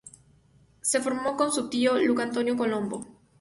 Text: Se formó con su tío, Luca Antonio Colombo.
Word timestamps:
Se 0.81 0.99
formó 0.99 1.37
con 1.37 1.51
su 1.51 1.69
tío, 1.69 1.95
Luca 1.99 2.23
Antonio 2.23 2.57
Colombo. 2.57 3.05